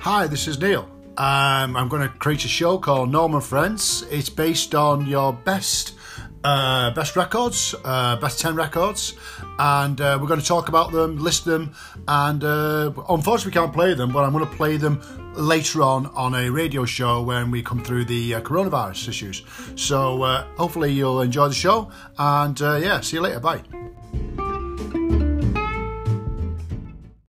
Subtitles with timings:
[0.00, 0.88] Hi, this is Neil.
[1.18, 4.02] Um, I'm going to create a show called Norman Friends.
[4.10, 5.92] It's based on your best
[6.42, 9.12] uh, best records, uh, best 10 records,
[9.58, 11.74] and uh, we're going to talk about them, list them,
[12.08, 15.02] and uh, unfortunately, we can't play them, but I'm going to play them
[15.34, 19.42] later on on a radio show when we come through the uh, coronavirus issues.
[19.76, 23.38] So, uh, hopefully, you'll enjoy the show, and yeah, see you later.
[23.38, 23.79] Bye.